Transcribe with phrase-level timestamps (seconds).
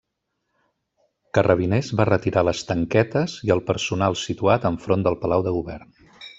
[1.37, 5.97] Carrabiners va retirar les tanquetes i el personal situat enfront del palau de govern.